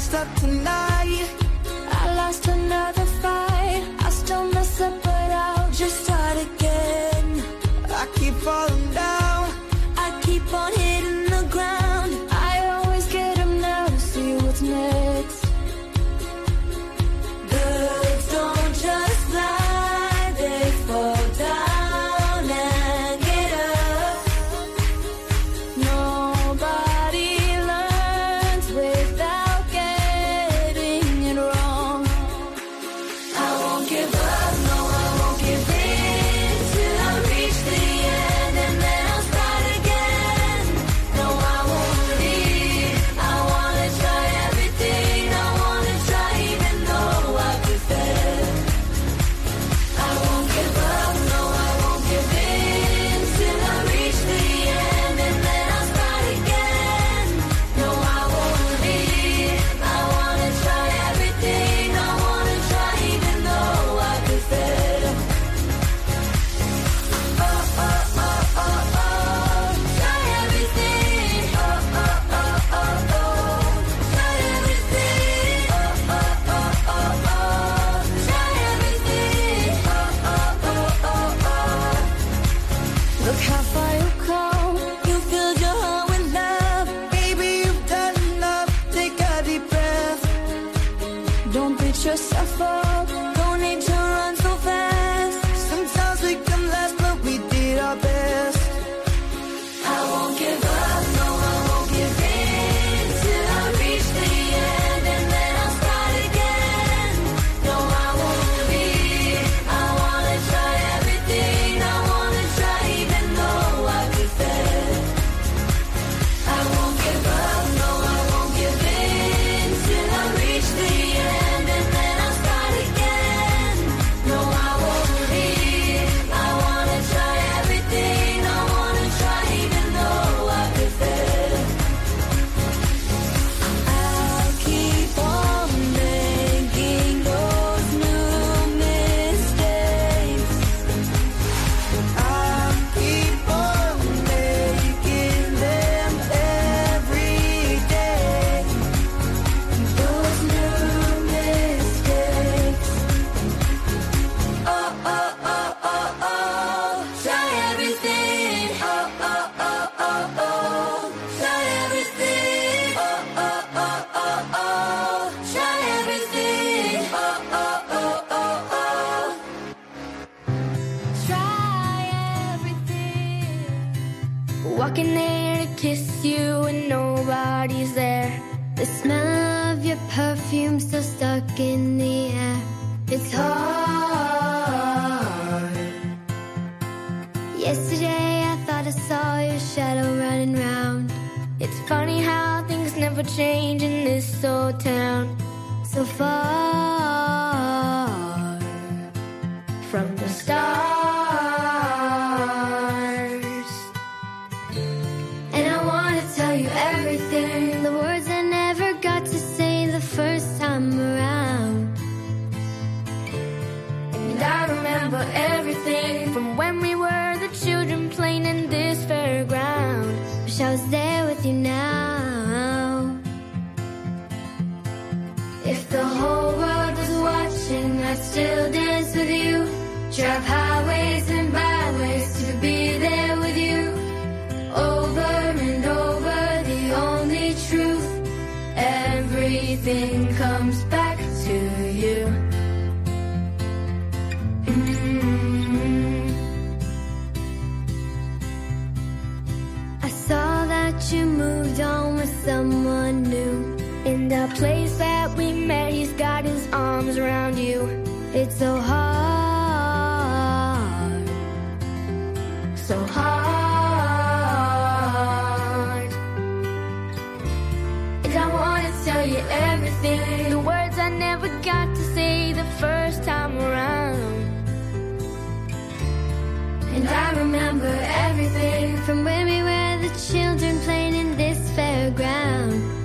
[0.00, 1.39] messed up tonight.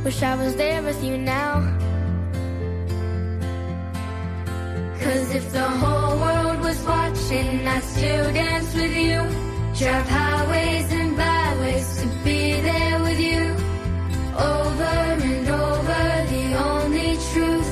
[0.06, 1.62] Wish I was there with you now.
[5.02, 9.18] Cause if the whole world was watching, I'd still dance with you.
[9.80, 13.44] Drive highways and byways to be there with you.
[14.38, 14.96] Over
[15.32, 17.72] and over, the only truth.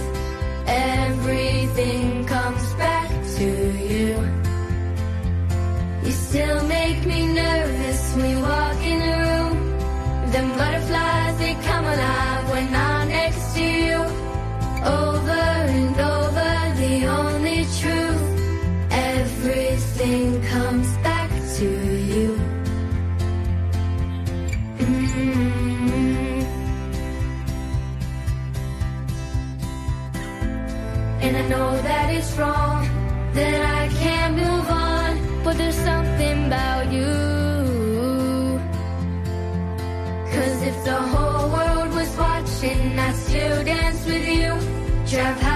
[0.66, 3.48] Everything comes back to
[3.92, 4.10] you.
[6.04, 9.63] You still make me nervous when we walk in the room.
[10.32, 11.54] Them butterflies, they
[12.54, 13.98] when I'm next to you.
[14.86, 15.44] Over
[15.78, 18.26] and over, the only truth.
[18.92, 21.70] Everything comes back to
[22.12, 22.30] you.
[24.80, 26.44] Mm -hmm.
[31.24, 32.73] And I know that it's wrong.
[45.13, 45.53] drive.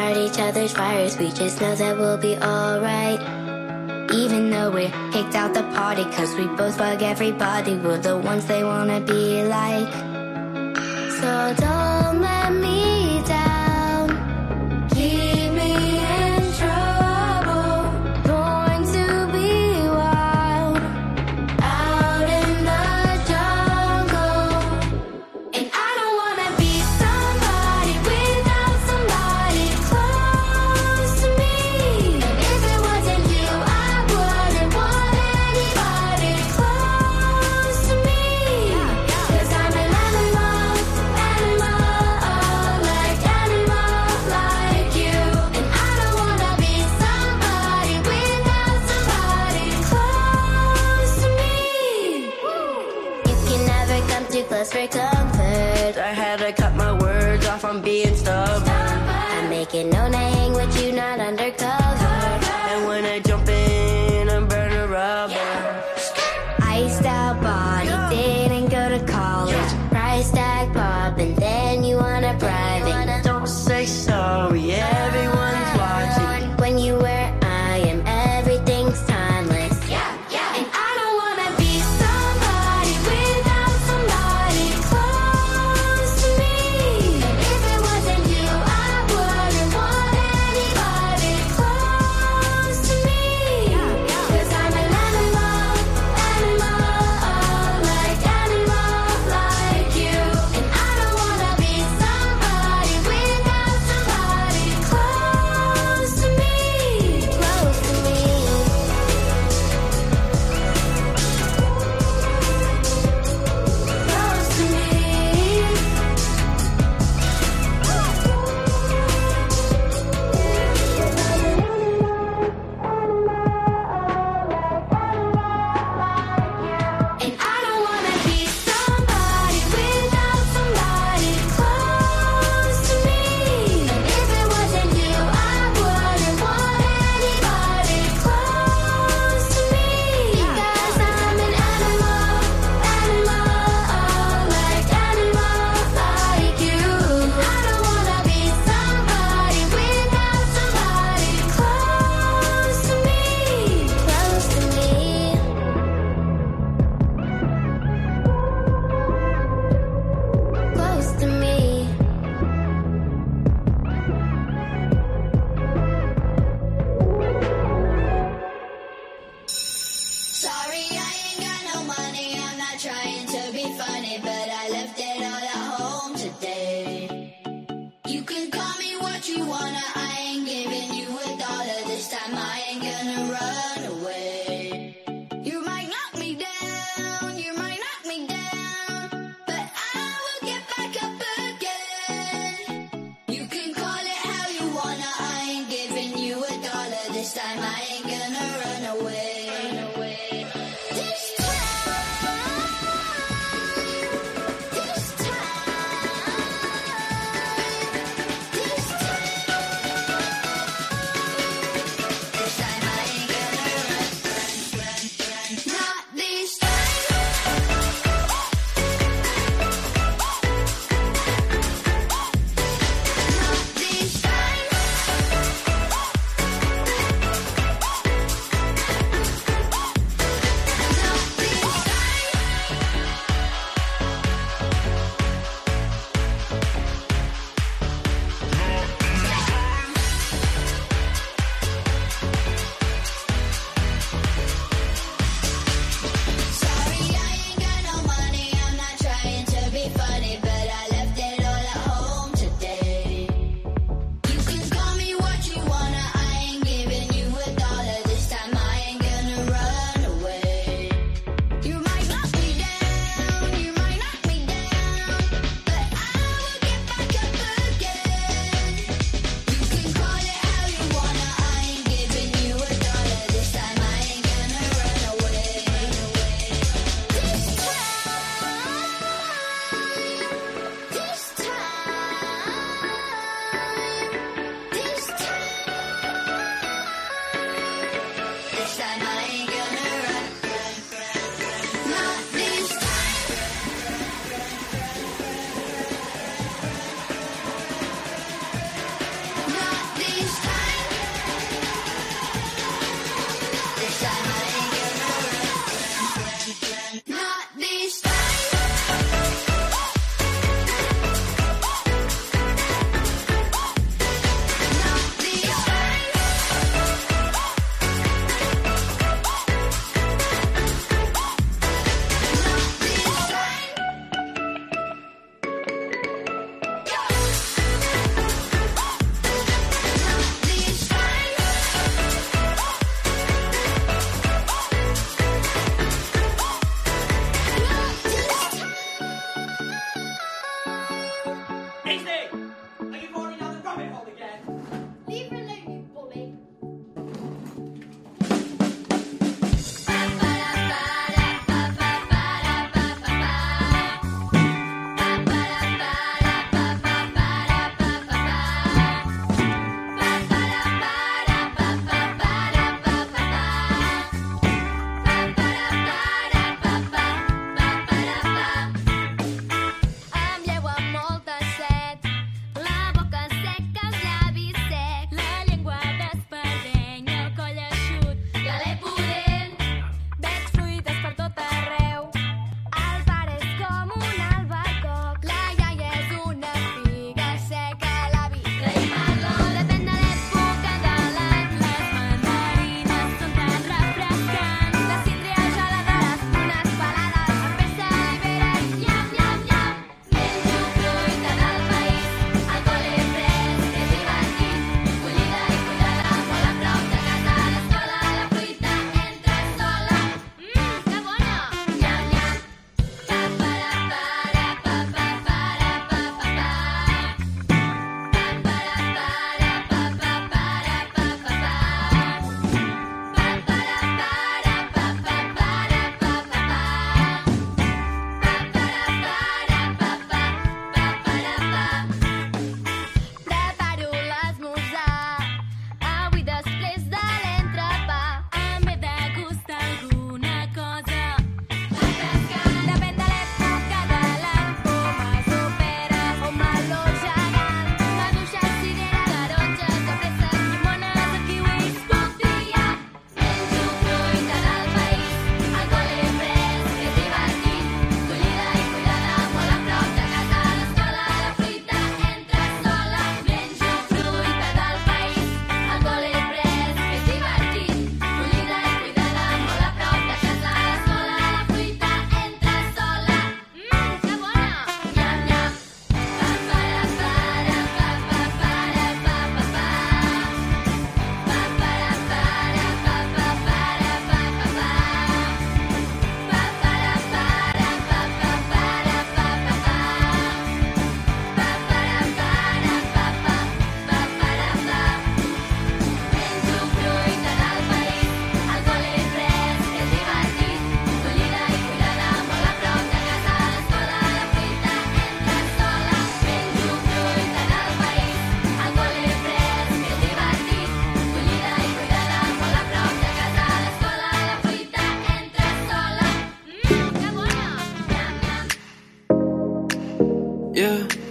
[0.00, 1.18] start each other's fires.
[1.18, 3.20] We just know that we'll be alright.
[4.12, 7.74] Even though we're kicked out the party, cause we both bug everybody.
[7.76, 9.92] We're the ones they wanna be like.
[11.20, 12.89] So don't let me.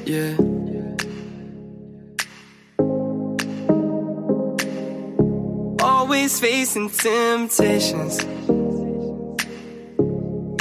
[0.10, 0.36] yeah.
[5.82, 8.24] Always facing temptations.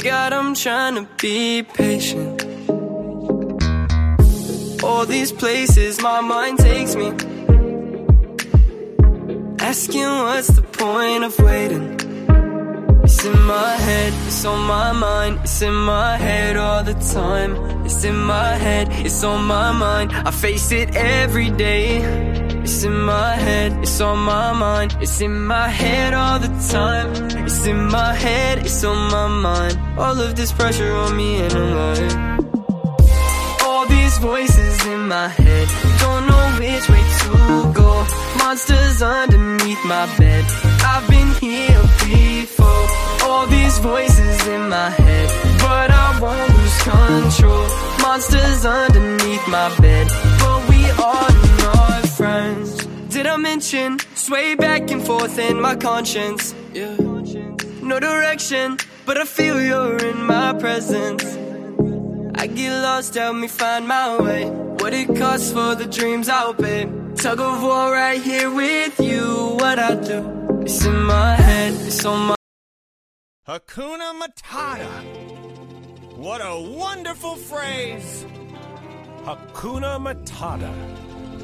[0.03, 2.43] God, I'm trying to be patient.
[4.83, 7.07] All these places my mind takes me.
[9.59, 11.98] Asking what's the point of waiting?
[13.19, 17.51] It's in my head, it's on my mind, it's in my head all the time.
[17.85, 20.13] It's in my head, it's on my mind.
[20.13, 21.97] I face it every day.
[22.63, 27.09] It's in my head, it's on my mind, it's in my head all the time.
[27.45, 29.77] It's in my head, it's on my mind.
[29.99, 32.39] All of this pressure on me and I'm like
[33.65, 35.67] all these voices in my head.
[35.99, 37.89] Don't know which way to go.
[38.37, 40.45] Monsters underneath my bed.
[40.91, 41.81] I've been here.
[43.31, 47.67] All these voices in my head, but I won't lose control.
[48.01, 50.07] Monsters underneath my bed,
[50.41, 51.31] but we are
[51.63, 52.69] not friends.
[53.13, 56.55] Did I mention sway back and forth in my conscience?
[56.73, 56.95] Yeah.
[57.91, 61.23] No direction, but I feel you're in my presence.
[62.41, 64.45] I get lost, help me find my way.
[64.81, 66.89] What it costs for the dreams I'll pay.
[67.15, 69.55] Tug of war right here with you.
[69.61, 70.19] What I do,
[70.65, 72.38] it's in my head, it's on my.
[73.49, 74.87] Hakuna Matata.
[76.15, 78.23] What a wonderful phrase.
[79.23, 80.71] Hakuna Matata.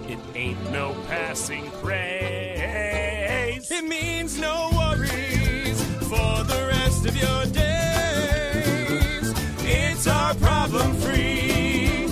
[0.08, 3.72] It ain't no passing craze.
[3.72, 9.34] It means no worries for the rest of your days.
[9.64, 12.08] It's our problem free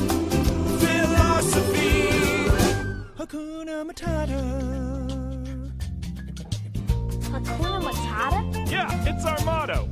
[0.79, 2.09] philosophy.
[3.19, 4.82] Hakuna Matata.
[7.33, 8.69] Hakuna Matata?
[8.69, 9.89] Yeah, it's our motto.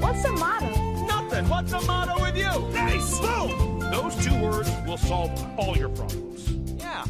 [0.00, 0.66] What's a motto?
[1.06, 1.48] Nothing.
[1.48, 2.68] What's the motto with you?
[2.72, 3.20] Nice!
[3.20, 3.78] Boom!
[3.78, 6.50] Those two words will solve all your problems.
[6.80, 7.04] Yeah.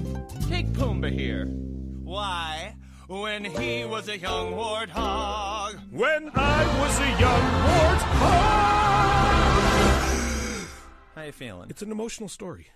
[0.49, 1.47] Take Pumbaa here.
[1.47, 2.77] Why?
[3.07, 5.81] When he was a young warthog.
[5.91, 8.51] When I was a young warthog!
[11.15, 11.71] How you feeling?
[11.71, 12.67] It's an emotional story.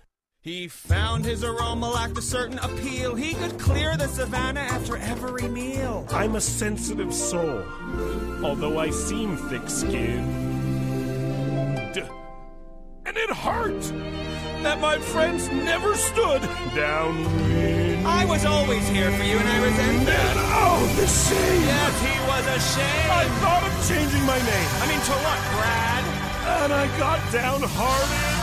[0.45, 3.15] He found his aroma lacked a certain appeal.
[3.15, 6.05] He could clear the savannah after every meal.
[6.11, 7.63] I'm a sensitive soul,
[8.43, 10.29] although I seem thick skinned.
[13.07, 13.81] And it hurt
[14.61, 16.43] that my friends never stood
[16.75, 18.05] downwind.
[18.05, 20.37] I was always here for you, and I resent that.
[20.37, 21.61] And oh, the shame!
[21.65, 23.09] Yes, he was ashamed.
[23.09, 25.95] I thought of changing my name, I mean, to what, Brad?
[26.65, 28.34] and I got downhearted.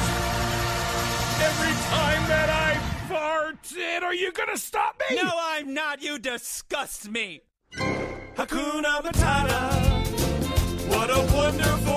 [1.48, 2.70] Every time that I
[3.10, 5.16] farted, are you gonna stop me?
[5.16, 6.02] No, I'm not.
[6.02, 7.42] You disgust me.
[8.36, 9.60] Hakuna Matata.
[10.88, 11.91] What a wonderful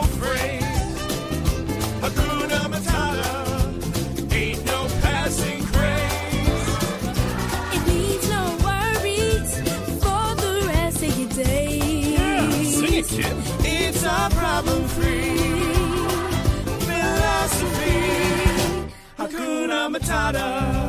[19.65, 20.85] Hakuna Matata.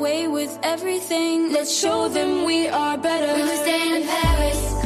[0.00, 1.52] away with everything.
[1.52, 3.34] Let's show them we are better.
[3.34, 4.79] We will stay in Paris.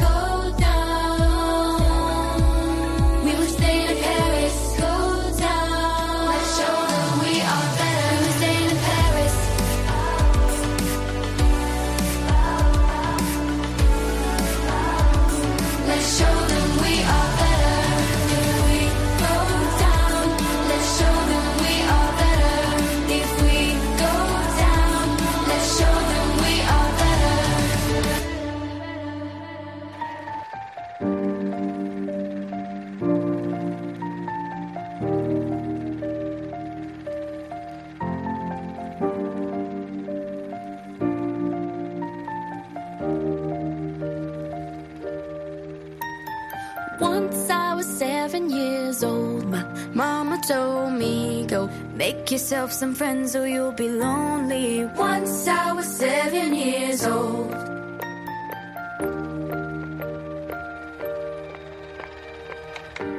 [52.35, 54.83] yourself some friends or you'll be lonely.
[54.97, 57.49] Once I was seven years old.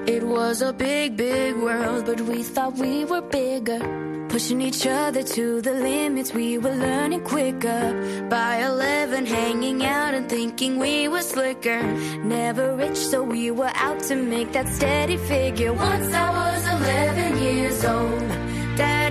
[0.06, 3.80] It was a big, big world, but we thought we were bigger.
[4.28, 7.84] Pushing each other to the limits, we were learning quicker.
[8.28, 11.82] By 11, hanging out and thinking we were slicker.
[12.22, 15.72] Never rich, so we were out to make that steady figure.
[15.72, 18.35] Once I was 11 years old.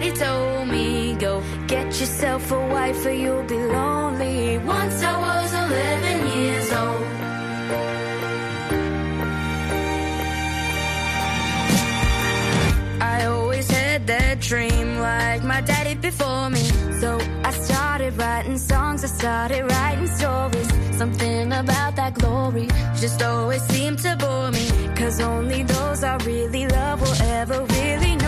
[0.05, 4.59] Daddy told me, go get yourself a wife or you'll be lonely.
[4.59, 7.05] Once I was 11 years old.
[13.01, 16.63] I always had that dream like my daddy before me.
[17.01, 20.69] So I started writing songs, I started writing stories.
[20.97, 22.67] Something about that glory
[23.01, 24.69] just always seemed to bore me.
[24.95, 28.24] Cause only those I really love will ever really know.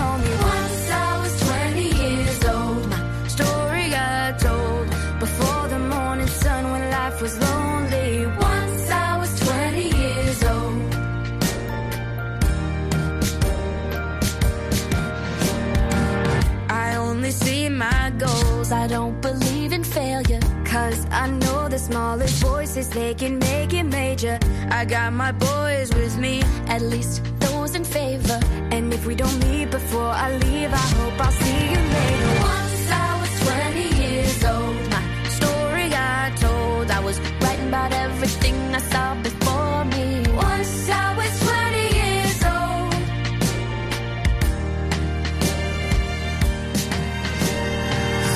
[21.87, 24.37] smallest voices, they can make it major.
[24.69, 28.39] I got my boys with me, at least those in favor.
[28.75, 32.31] And if we don't meet before I leave, I hope I'll see you later.
[32.55, 35.03] Once I was 20 years old, my
[35.37, 36.85] story got told.
[36.97, 40.05] I was writing about everything I saw before me.
[40.49, 42.93] Once I was 20 years old.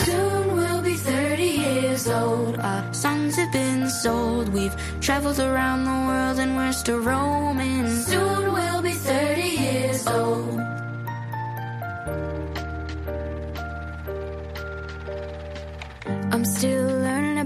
[0.05, 2.55] Soon we'll be 30 years old.
[2.59, 3.20] Our song
[4.01, 4.49] been sold.
[4.49, 7.87] We've traveled around the world and we're still roaming.
[7.87, 10.59] Soon we'll be 30 years old.
[16.31, 17.00] I'm still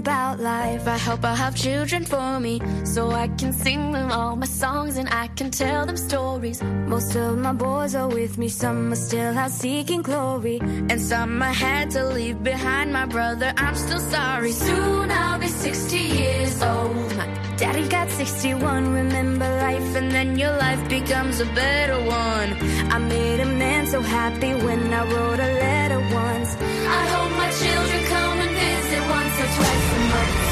[0.06, 0.86] about life.
[0.86, 4.98] I hope I have children for me so I can sing them all my songs
[4.98, 6.62] and I can tell them stories.
[6.62, 10.58] Most of my boys are with me, some are still out seeking glory,
[10.90, 12.92] and some I had to leave behind.
[12.92, 14.52] My brother, I'm still sorry.
[14.52, 17.16] Soon I'll be 60 years old.
[17.16, 18.92] My daddy got 61.
[19.02, 22.50] Remember life, and then your life becomes a better one.
[22.94, 26.50] I made a man so happy when I wrote a letter once.
[26.98, 30.45] I hope my children come and visit once or twice a month.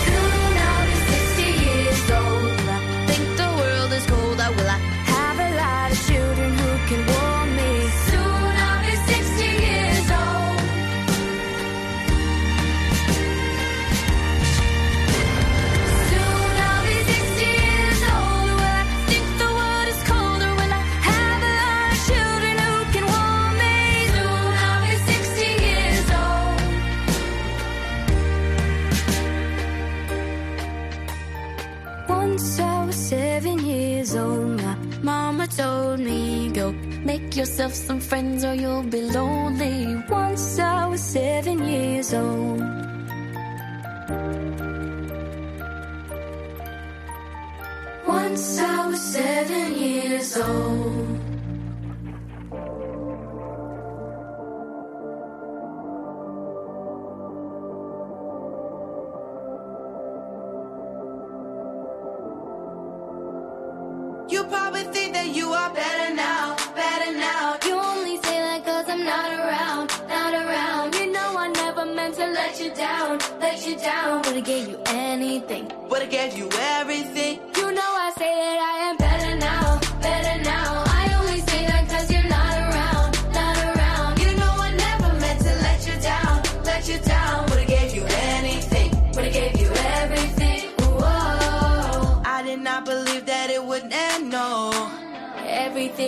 [65.15, 67.57] That you are better now, better now.
[67.67, 70.95] You only say that cause I'm not around, not around.
[70.97, 74.23] You know I never meant to let you down, let you down.
[74.25, 75.65] Would've gave you anything.
[75.89, 76.49] Would've gave you
[76.79, 77.41] everything.
[77.57, 79.81] You know I say that I am better now,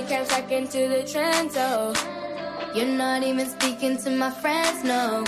[0.09, 2.72] Came back into the trend, so oh.
[2.72, 5.24] you're not even speaking to my friends, no.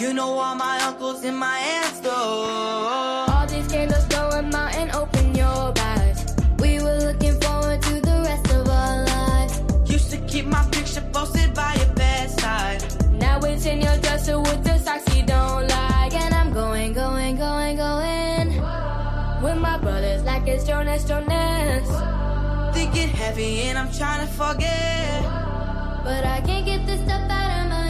[0.00, 3.26] You know all my uncles and my aunts, though.
[3.28, 6.26] All these candles going out and open your eyes.
[6.58, 9.62] We were looking forward to the rest of our lives.
[9.88, 12.82] Used to keep my picture posted by your bedside.
[13.12, 16.14] Now it's in your dresser with the socks you don't like.
[16.14, 18.48] And I'm going, going, going, going.
[19.40, 21.93] With my brothers like it's Jonas, Jonas.
[23.04, 25.22] Think heavy and I'm trying to forget.
[26.04, 27.83] But I can't get this stuff out of my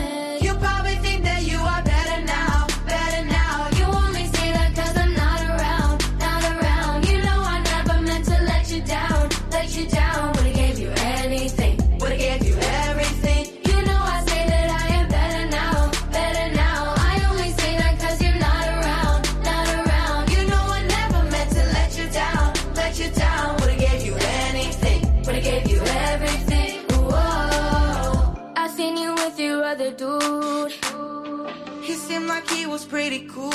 [32.43, 33.53] He was pretty cool.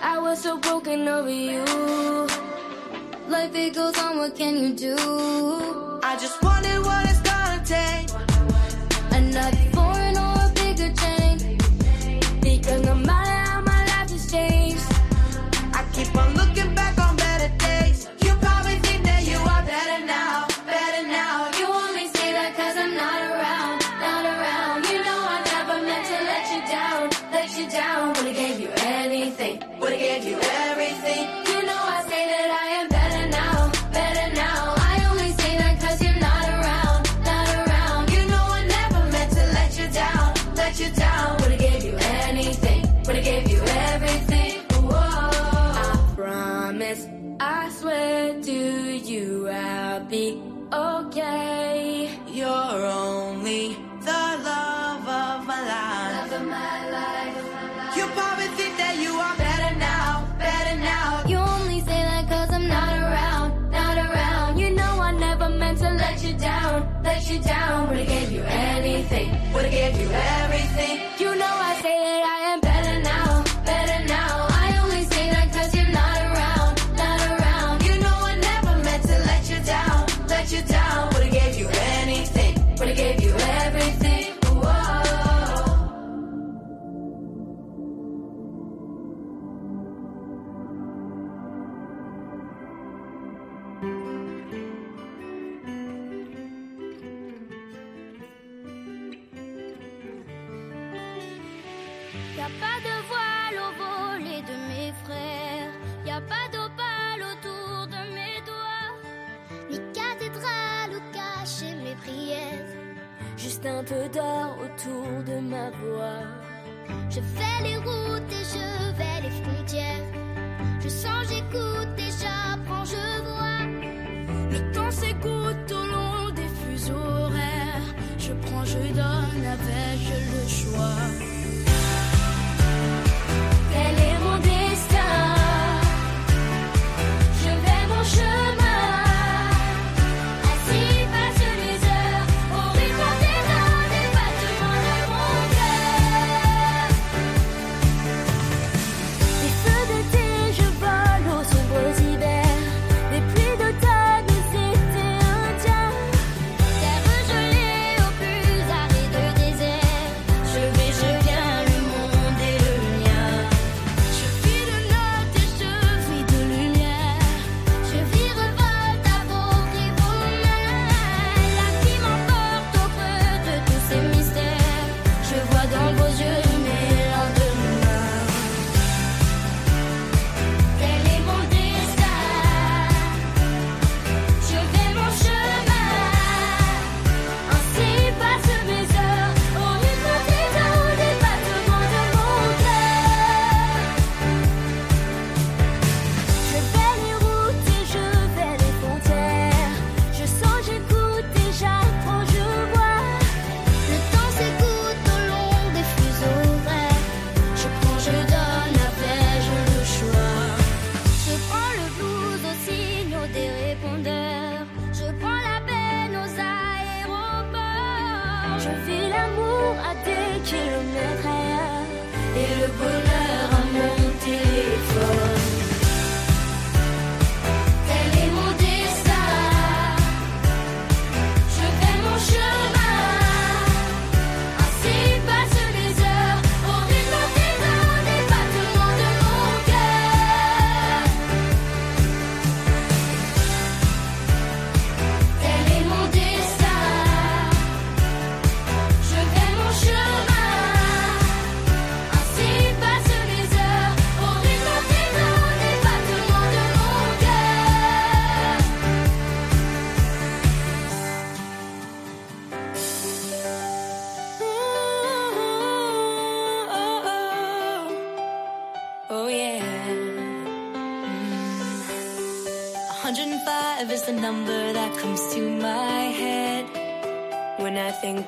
[0.00, 1.64] I was so broken over you.
[3.28, 4.96] Life it goes on, what can you do?
[6.02, 8.08] I just wondered what it's gonna take.
[9.10, 11.42] Another foreign or a bigger change.
[12.40, 14.86] Because no matter how my life has changed,
[15.74, 16.77] I keep on looking
[71.18, 72.67] You know I say that I am.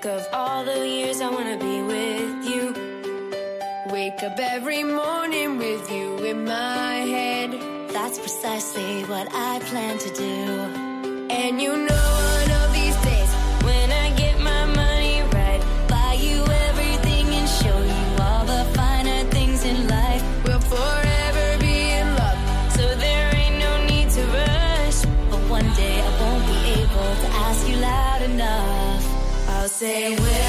[0.00, 2.74] think of all the years I wanna be with you.
[3.92, 4.59] Wake up every
[29.80, 30.39] Say when.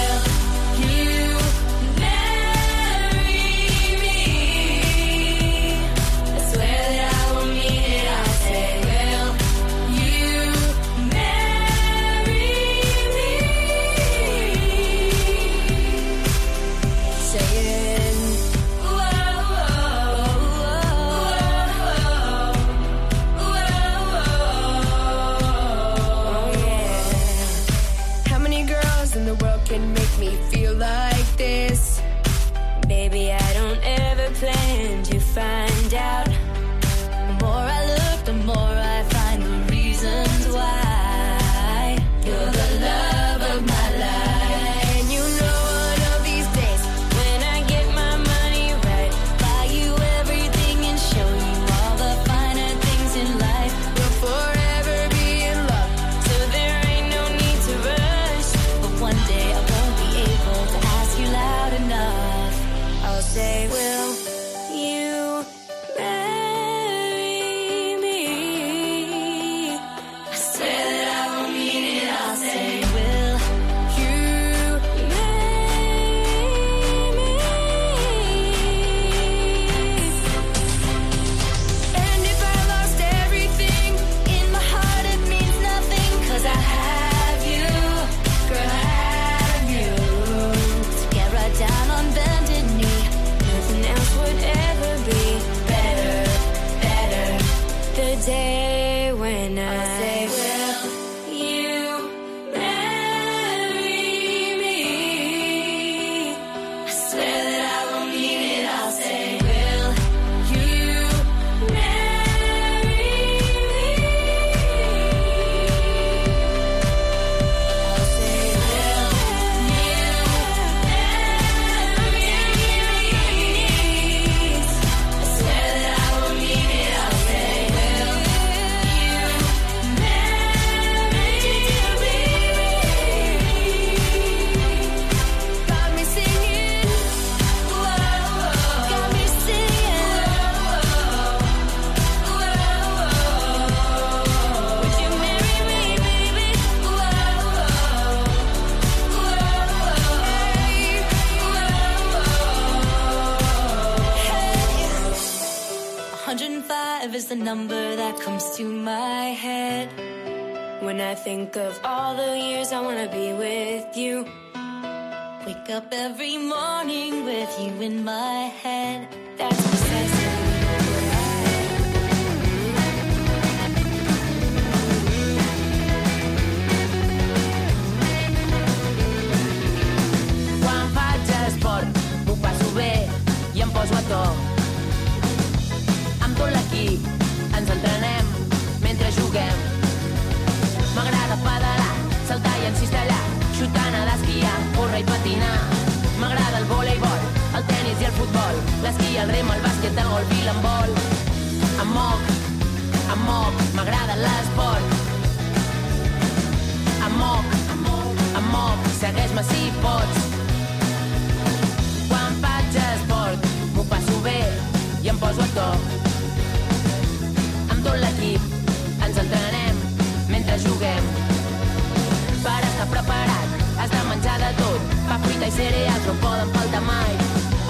[225.23, 227.11] fruita i cereals no poden faltar mai.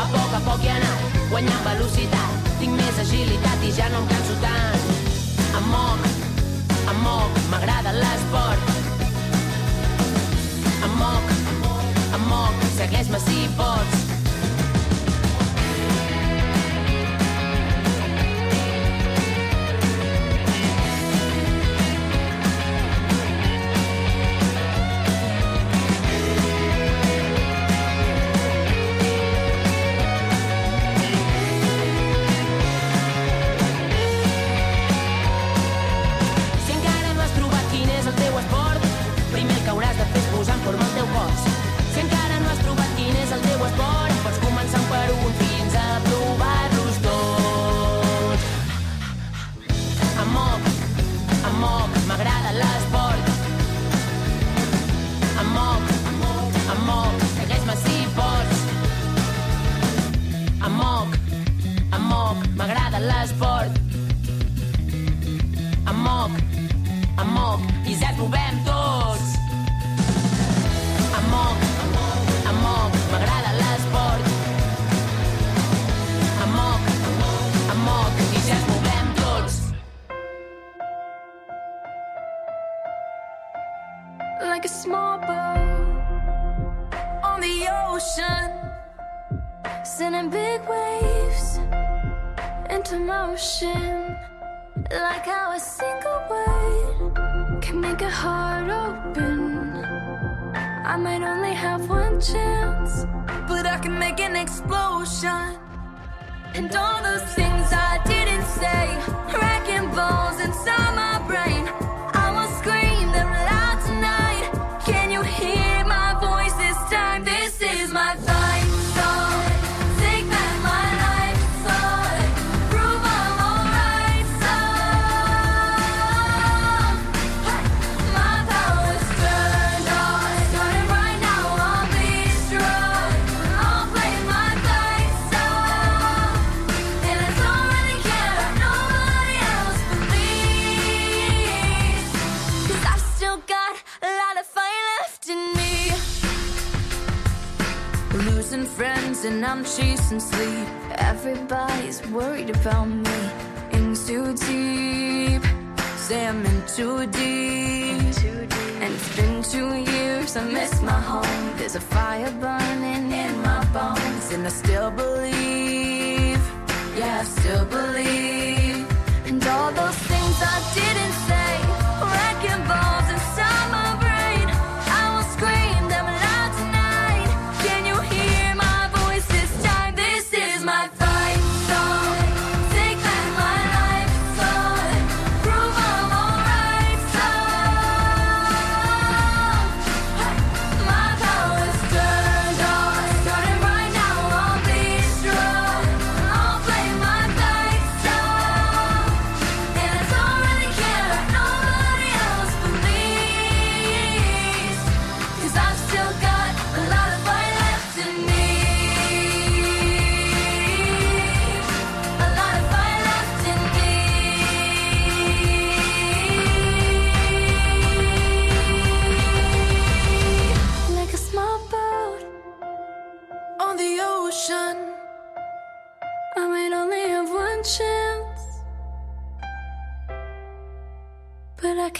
[0.02, 4.04] A poc a poc hi he anat, guanyant velocitat, tinc més agilitat i ja no
[4.04, 4.88] em canso tant.
[5.60, 6.08] Em moc,
[6.94, 8.72] em moc, m'agrada l'esport.
[10.88, 11.36] Em moc,
[12.20, 14.11] em moc, segueix-me si pots.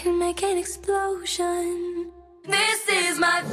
[0.02, 2.12] Can make an explosion.
[2.48, 3.44] This is my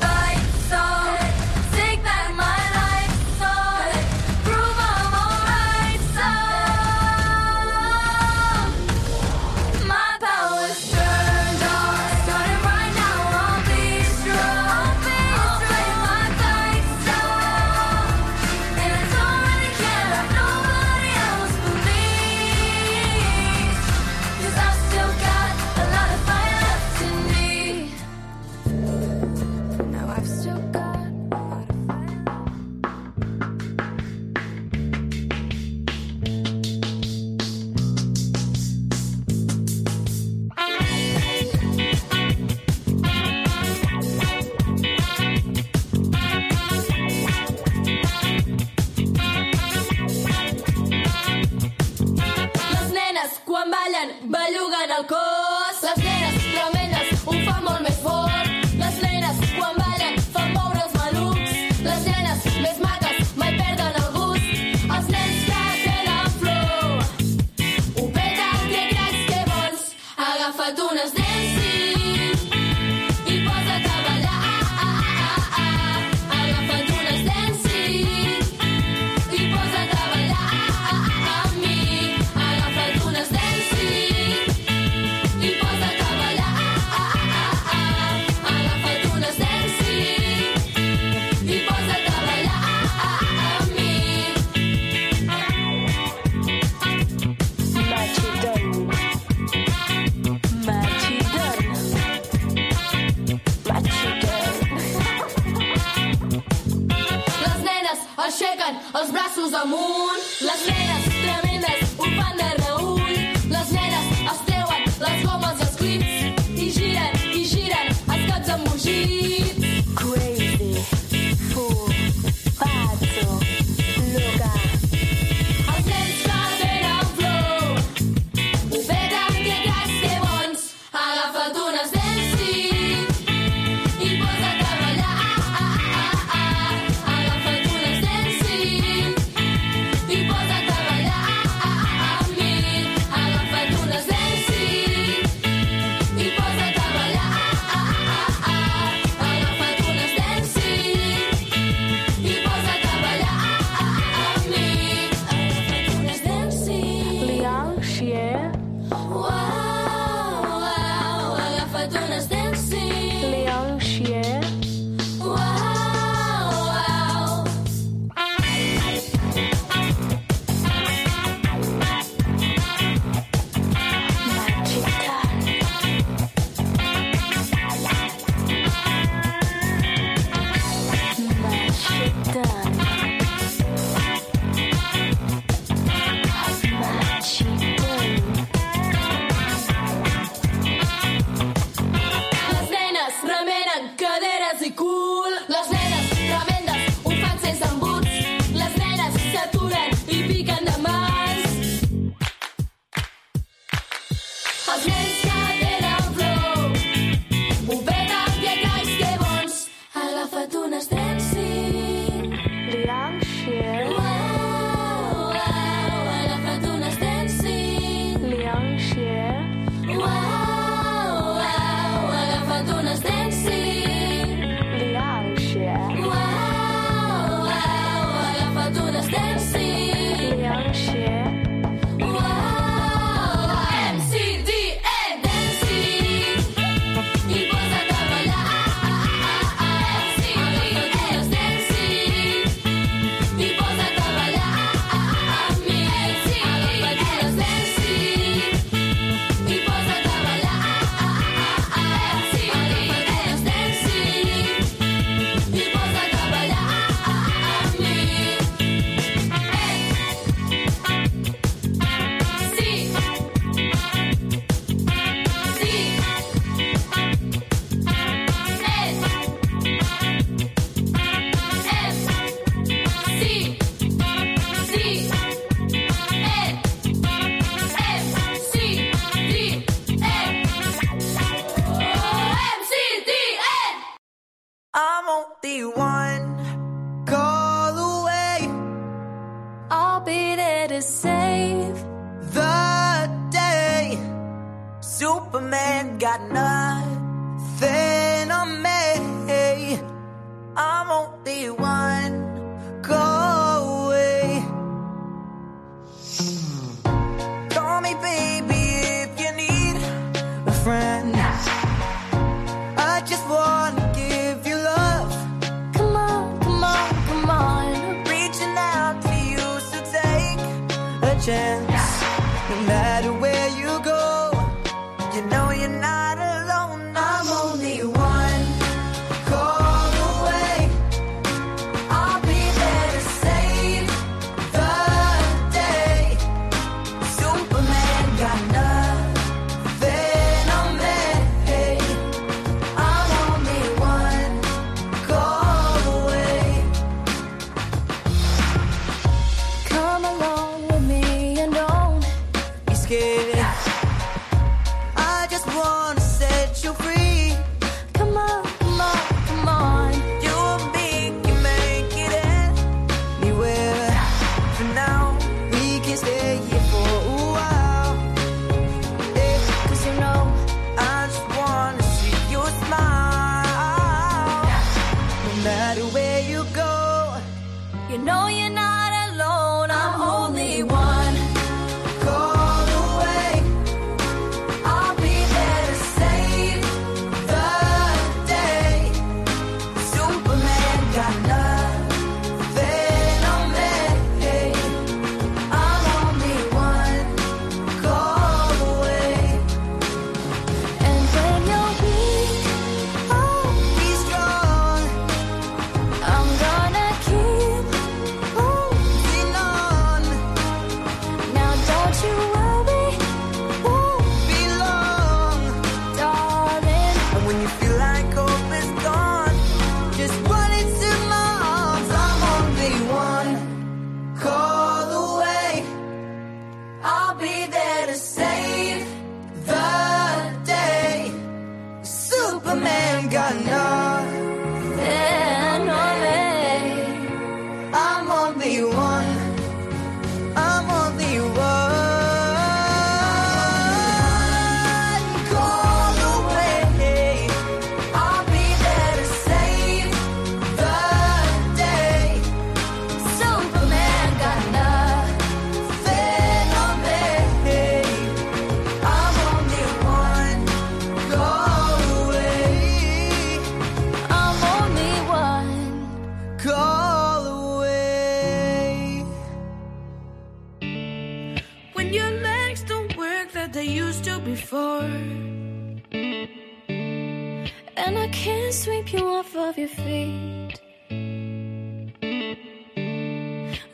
[479.59, 480.61] your feet.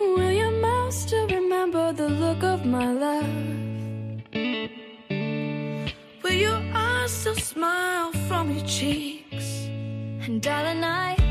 [0.01, 3.28] Will your mouth still remember the look of my love?
[6.22, 9.66] Will your eyes still smile from your cheeks?
[10.24, 11.23] And darling, I.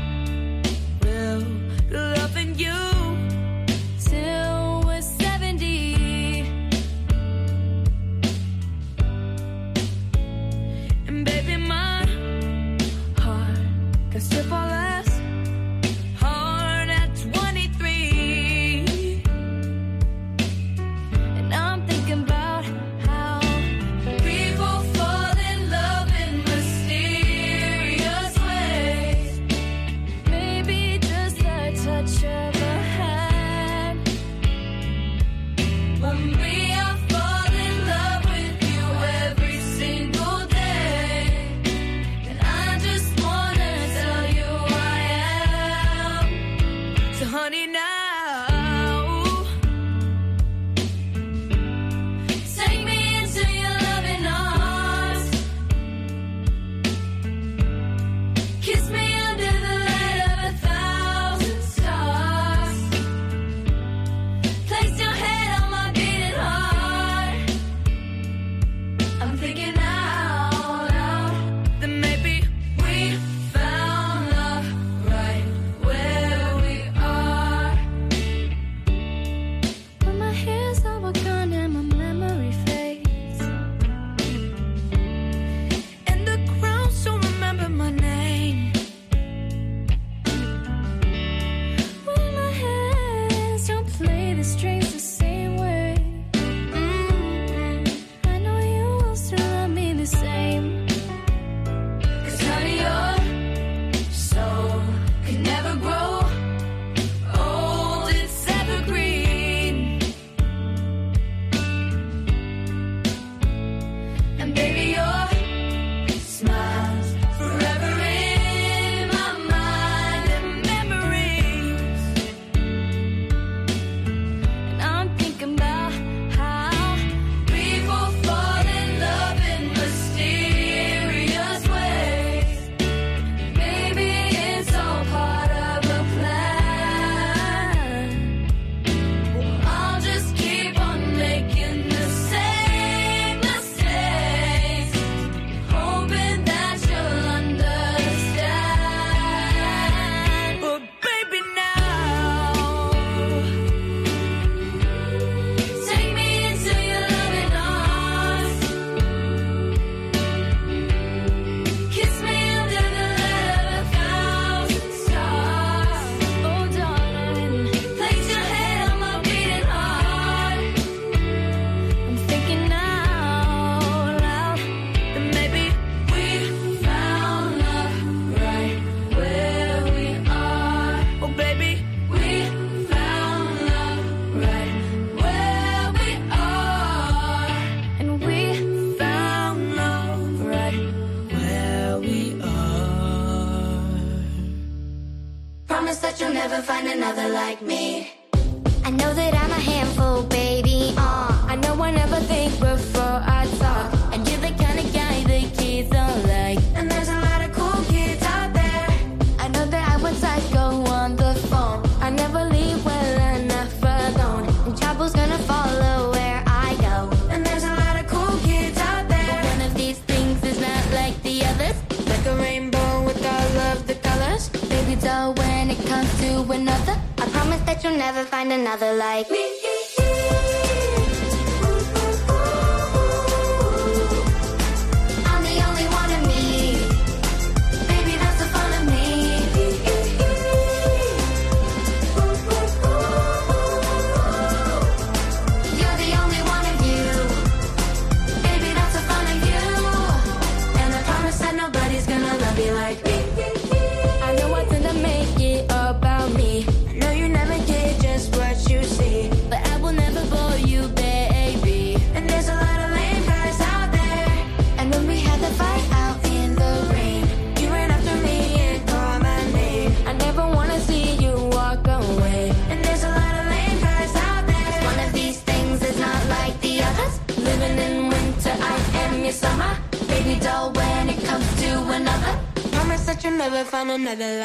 [284.16, 284.43] find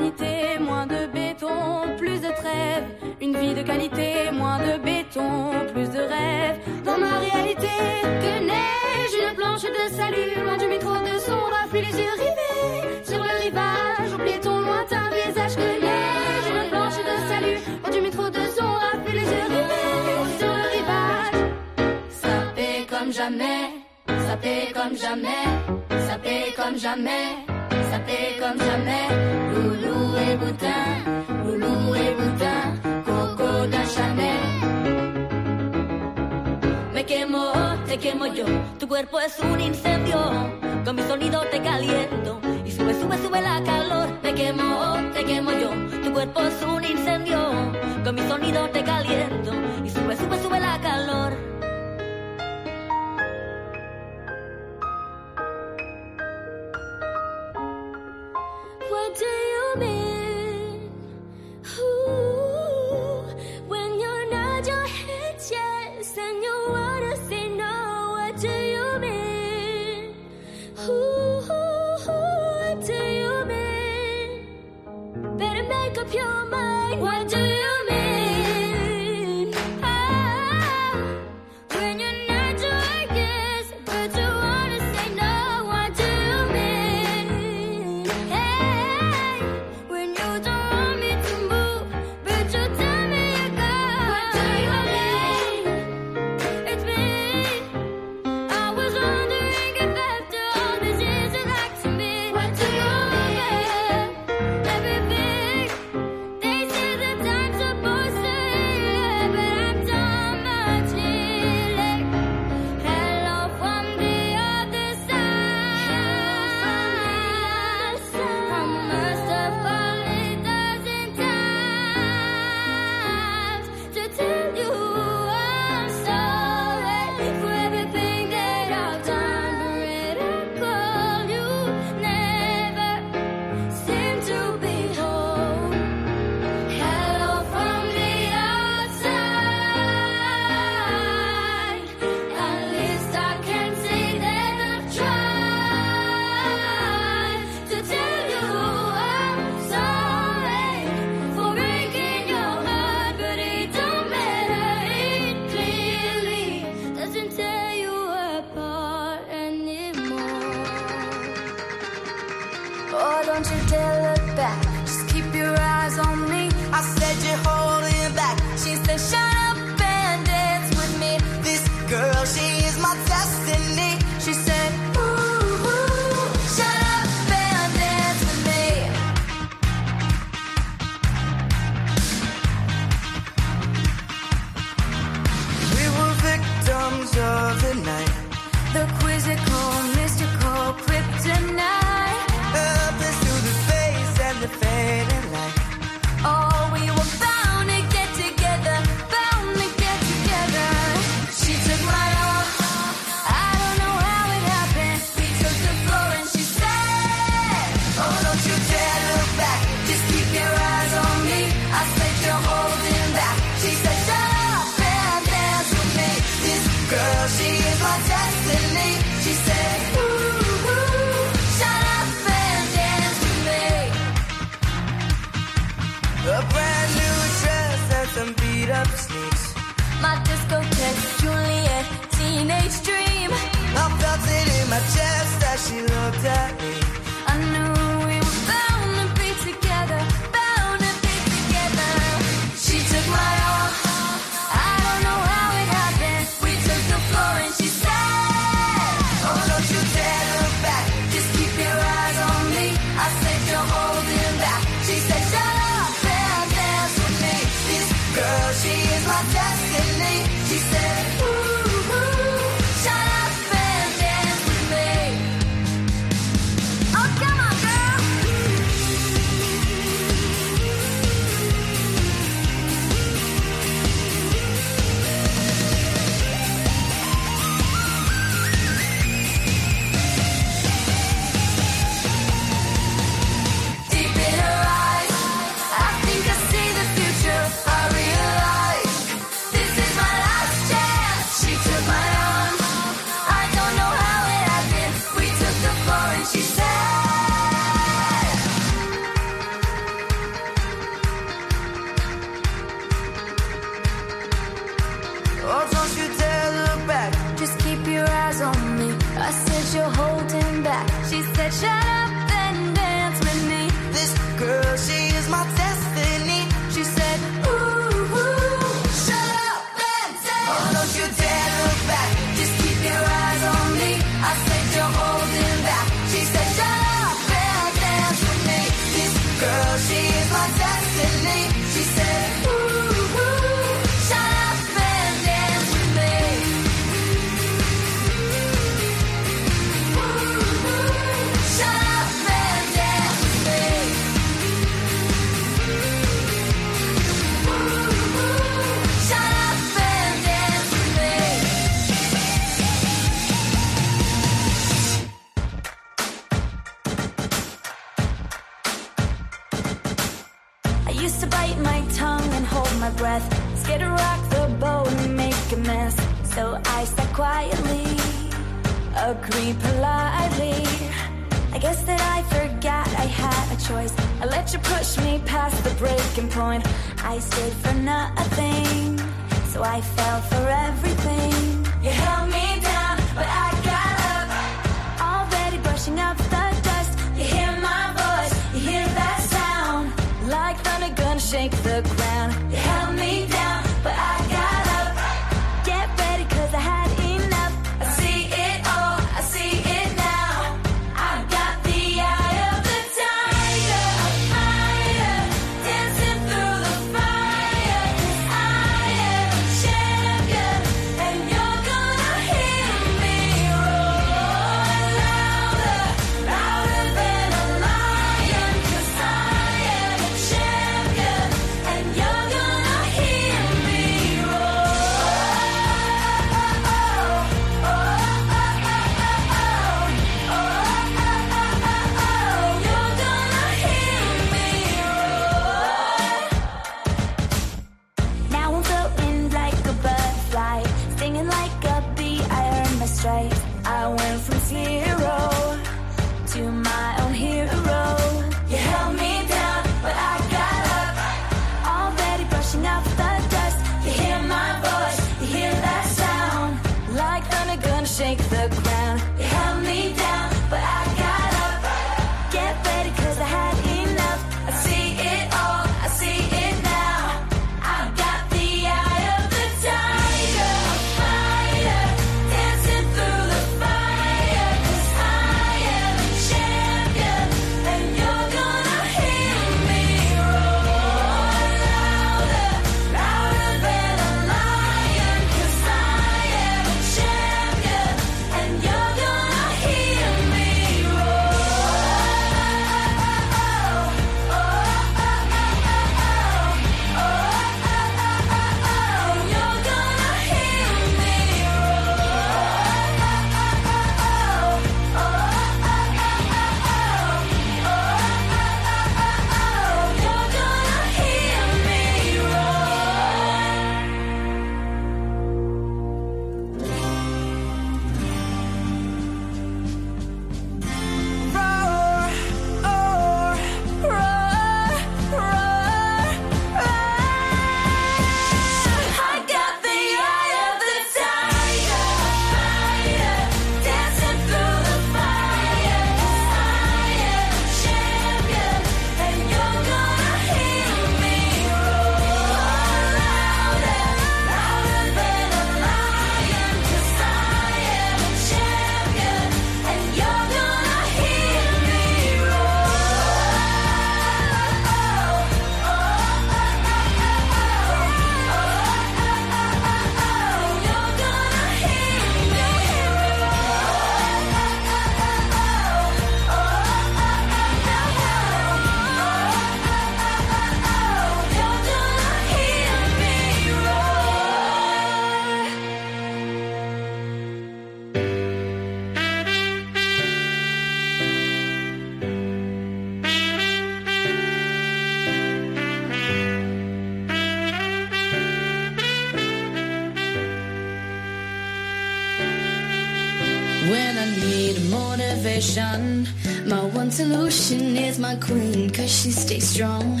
[598.00, 600.00] my queen, cause she stays strong.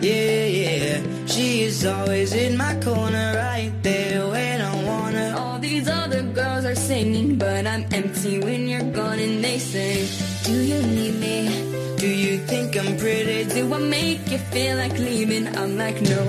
[0.00, 5.34] Yeah, yeah, she is always in my corner, right there when I want her.
[5.38, 10.08] All these other girls are singing, but I'm empty when you're gone, and they say,
[10.44, 11.96] Do you need me?
[11.96, 13.44] Do you think I'm pretty?
[13.54, 15.46] Do I make you feel like leaving?
[15.56, 16.20] I'm like, no,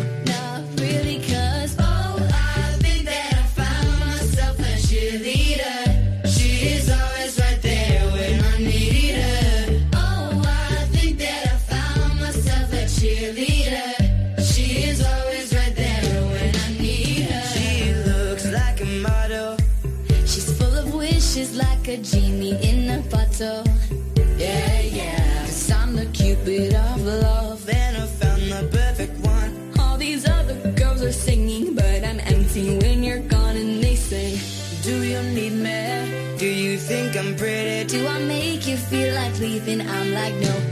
[39.68, 40.67] And I'm like, no.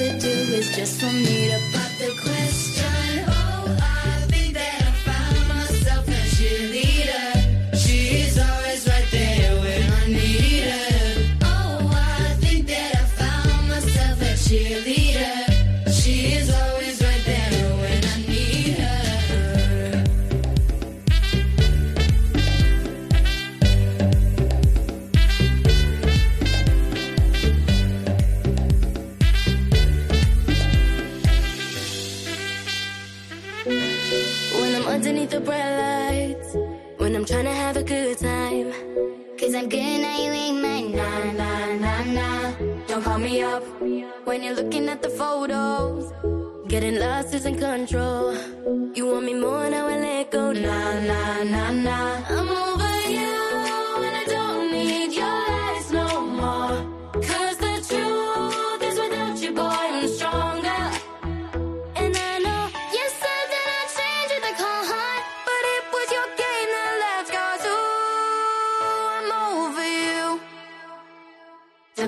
[0.00, 0.39] to do.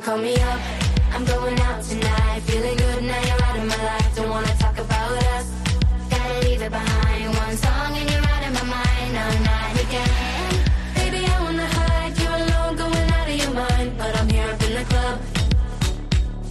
[0.03, 0.61] call me up.
[1.13, 2.41] I'm going out tonight.
[2.41, 4.17] Feeling good now you're out of my life.
[4.17, 5.47] Don't wanna talk about us.
[6.11, 7.27] Gotta leave it behind.
[7.37, 9.13] One song and you're out of my mind.
[9.25, 10.11] I'm not again.
[10.97, 12.19] Baby, I wanna hide.
[12.19, 13.93] You alone, going out of your mind.
[13.97, 15.21] But I'm here up in the club.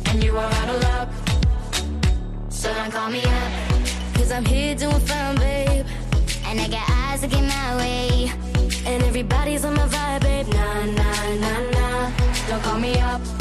[0.05, 1.09] And you are out of luck.
[2.49, 3.51] So don't call me up.
[4.15, 5.85] Cause I'm here doing fine, babe.
[6.45, 8.31] And I got eyes looking my way.
[8.85, 10.47] And everybody's on my vibe, babe.
[10.47, 12.11] Nah, nah, nah, nah.
[12.47, 13.40] Don't call me up.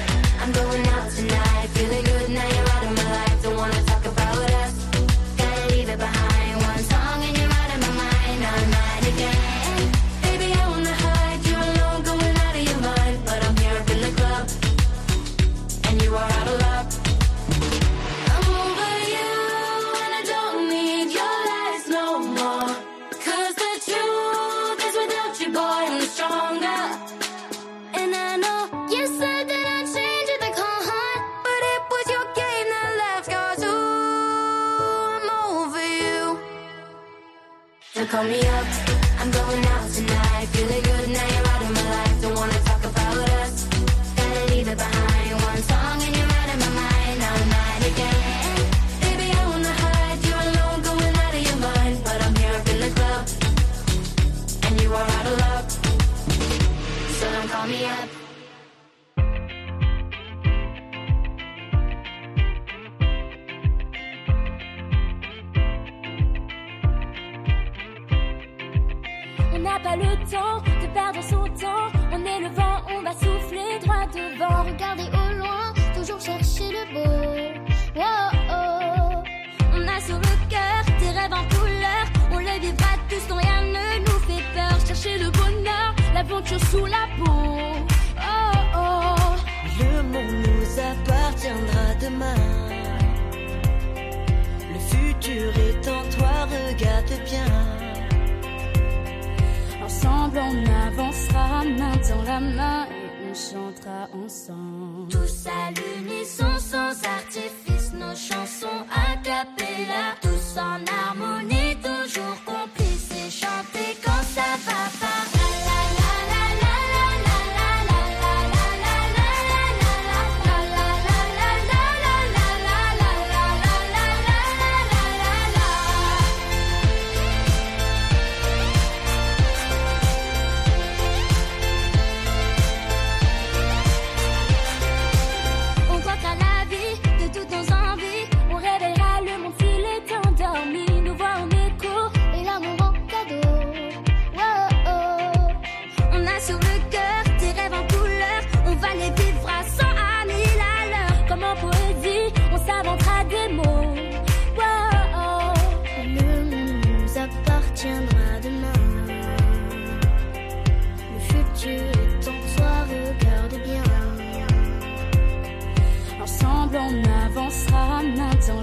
[38.11, 38.70] call me up.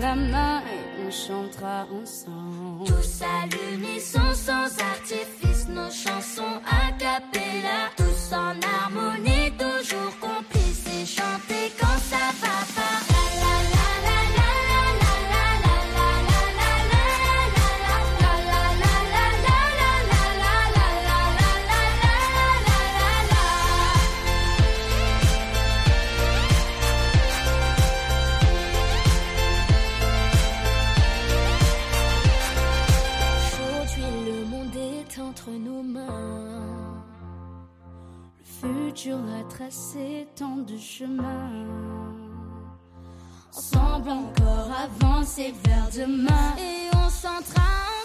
[0.01, 2.87] Et on chantera ensemble.
[2.87, 7.91] Tous à l'unisson, sans artifice, nos chansons a cappella.
[7.97, 8.78] Tous en harmonie,
[39.59, 41.67] tracé tant de chemins.
[43.53, 46.55] Ensemble encore avancer vers demain.
[46.59, 47.98] Et on s'entendra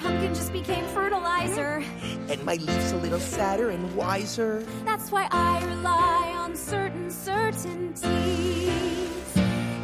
[0.00, 1.82] Pumpkin just became fertilizer.
[2.28, 4.64] And my leaf's a little sadder and wiser.
[4.84, 8.08] That's why I rely on certain certainties.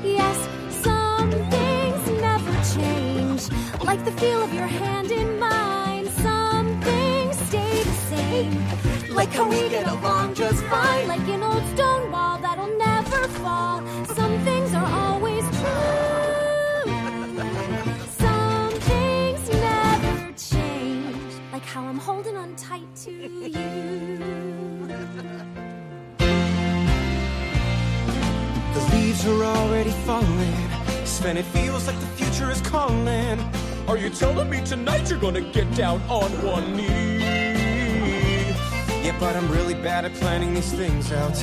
[0.02, 0.48] Yes,
[0.82, 3.50] some things never change,
[3.84, 6.06] like the feel of your hand in mine.
[6.10, 11.08] Some things stay the same, Like how we get along just fine.
[11.08, 13.82] like an old stone wall that'll never fall.
[14.14, 14.38] Some
[22.55, 23.28] on tight to you.
[28.74, 30.70] The leaves are already falling.
[31.05, 33.40] Sven, it feels like the future is calling.
[33.89, 37.18] Are you telling me tonight you're gonna get down on one knee?
[39.05, 41.36] Yeah, but I'm really bad at planning these things out.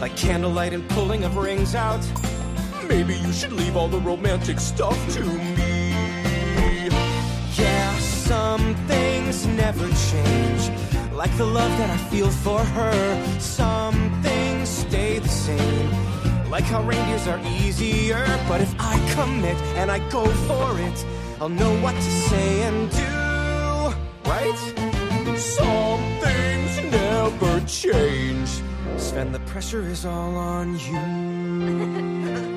[0.00, 2.04] Like candlelight and pulling of rings out.
[2.88, 5.54] Maybe you should leave all the romantic stuff to me.
[7.56, 8.74] Yeah, some
[9.36, 10.70] things never change.
[11.12, 13.40] Like the love that I feel for her.
[13.40, 15.90] Some things stay the same.
[16.50, 18.24] Like how reindeers are easier.
[18.48, 21.06] But if I commit and I go for it,
[21.40, 24.30] I'll know what to say and do.
[24.30, 24.58] Right?
[25.38, 28.62] Some things never change.
[28.96, 32.52] Sven, the pressure is all on you.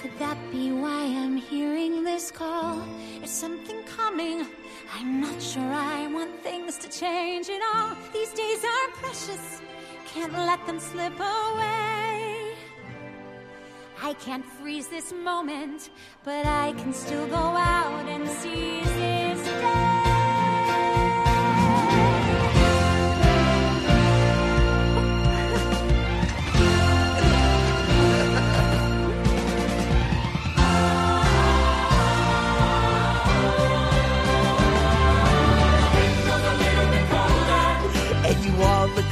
[0.00, 2.82] Could that be why I'm hearing this call?
[3.22, 4.46] Is something coming?
[4.94, 7.94] I'm not sure I want things to change at all.
[8.10, 9.60] These days are precious.
[10.06, 12.54] Can't let them slip away.
[14.02, 15.90] I can't freeze this moment,
[16.24, 19.99] but I can still go out and seize this day.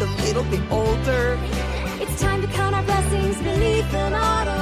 [0.01, 1.39] a little bit older.
[2.01, 4.58] It's time to count our blessings beneath an autumn.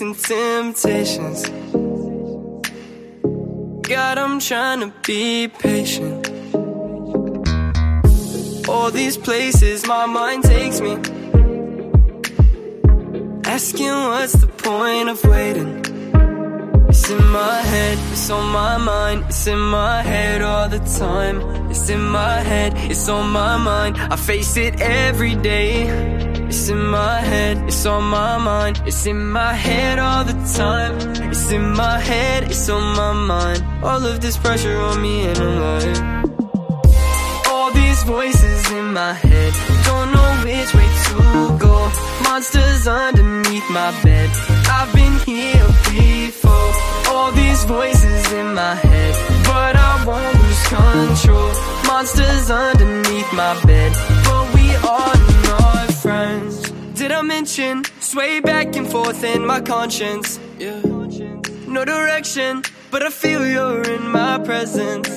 [0.00, 1.48] chasing temptations.
[3.82, 6.28] God, I'm trying to be patient.
[8.68, 10.92] All these places my mind takes me.
[13.44, 15.80] Asking what's the point of waiting?
[16.88, 21.70] It's in my head, it's on my mind, it's in my head all the time.
[21.70, 23.96] It's in my head, it's on my mind.
[23.98, 26.19] I face it every day.
[26.50, 28.82] It's in my head, it's on my mind.
[28.84, 30.94] It's in my head all the time.
[31.30, 33.62] It's in my head, it's on my mind.
[33.84, 39.52] All of this pressure on me and I'm like, all these voices in my head.
[39.84, 41.76] Don't know which way to go.
[42.24, 44.28] Monsters underneath my bed.
[44.76, 46.70] I've been here before.
[47.14, 49.14] All these voices in my head,
[49.44, 51.52] but I won't lose control.
[51.86, 53.92] Monsters underneath my bed,
[54.24, 55.39] but we are
[56.10, 56.54] friends.
[57.00, 60.28] Did I mention sway back and forth in my conscience?
[60.58, 60.80] Yeah.
[61.76, 62.52] No direction,
[62.92, 65.10] but I feel you're in my presence.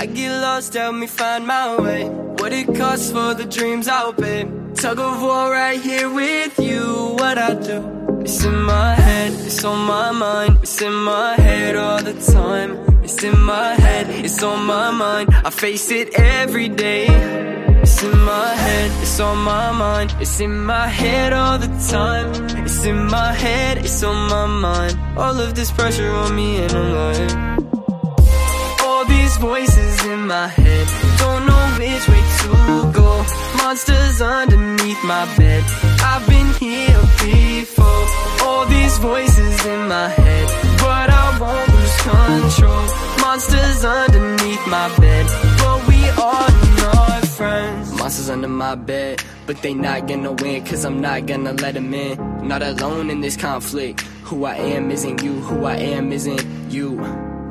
[0.00, 2.02] I get lost, help me find my way.
[2.40, 4.42] What it costs for the dreams I'll pay.
[4.82, 6.82] Tug of war right here with you.
[7.20, 7.78] What I do?
[8.24, 12.70] It's in my head, it's on my mind, it's in my head all the time.
[13.04, 15.28] It's in my head, it's on my mind.
[15.48, 17.53] I face it every day.
[17.94, 20.16] It's in my head, it's on my mind.
[20.18, 22.28] It's in my head all the time.
[22.64, 24.98] It's in my head, it's on my mind.
[25.16, 27.70] All of this pressure on me, and I'm like.
[28.82, 30.86] All these voices in my head,
[31.18, 33.24] don't know which way to go.
[33.58, 35.62] Monsters underneath my bed,
[36.02, 38.06] I've been here before.
[38.42, 40.46] All these voices in my head,
[40.82, 42.84] but I won't lose control.
[43.20, 45.26] Monsters underneath my bed,
[45.62, 46.50] but we are
[46.82, 47.92] not friends.
[47.98, 51.92] Monsters under my bed, but they not gonna win, cause I'm not gonna let them
[51.92, 52.46] in.
[52.46, 54.00] Not alone in this conflict.
[54.24, 56.92] Who I am isn't you, who I am isn't you.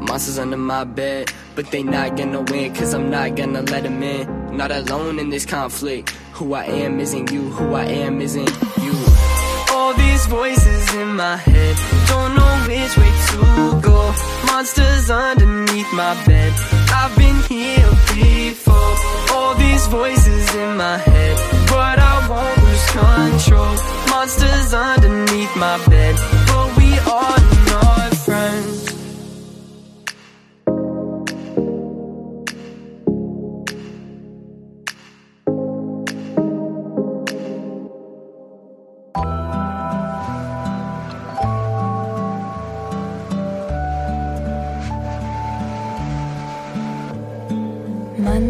[0.08, 4.02] Monsters under my bed, but they not gonna win, cause I'm not gonna let them
[4.02, 4.58] in.
[4.58, 6.10] Not alone in this conflict.
[6.34, 8.52] Who I am isn't you, who I am isn't
[8.82, 9.33] you.
[9.84, 11.76] All these voices in my head,
[12.08, 14.16] don't know which way to go.
[14.48, 16.54] Monsters underneath my bed,
[17.00, 18.96] I've been here before.
[19.36, 21.36] All these voices in my head,
[21.68, 23.76] but I won't lose control.
[24.08, 26.16] Monsters underneath my bed,
[26.48, 27.43] but we are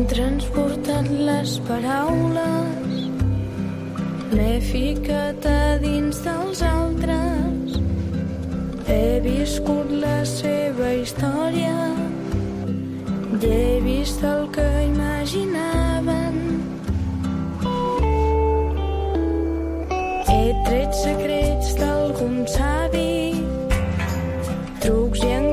[0.03, 3.05] Transportat les paraules,
[4.35, 7.77] l'he ficat a dins dels altres.
[8.85, 11.77] He viscut la seva història,
[13.39, 16.37] i he vist el que imaginaven.
[20.27, 23.33] He tret secrets d'algun savi,
[24.83, 25.52] trucs i encanteris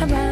[0.00, 0.31] 好吧